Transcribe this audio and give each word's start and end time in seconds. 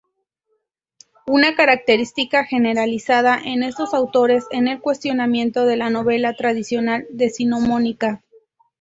Una 1.27 1.55
característica 1.55 2.43
generalizada 2.43 3.39
en 3.39 3.61
estos 3.61 3.93
autores 3.93 4.45
es 4.49 4.63
el 4.65 4.81
cuestionamiento 4.81 5.67
de 5.67 5.77
la 5.77 5.91
novela 5.91 6.33
tradicional 6.35 7.05
decimonónica. 7.11 8.23